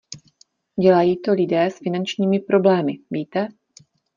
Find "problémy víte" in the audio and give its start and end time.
2.39-3.47